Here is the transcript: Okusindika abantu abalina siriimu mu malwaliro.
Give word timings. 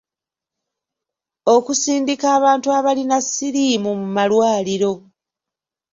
Okusindika 1.55 2.27
abantu 2.37 2.67
abalina 2.77 3.17
siriimu 3.31 3.91
mu 3.99 4.07
malwaliro. 4.15 4.93